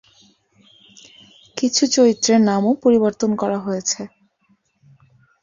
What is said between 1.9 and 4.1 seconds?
চরিত্রের নামও পরিবর্তন করা হয়েছে।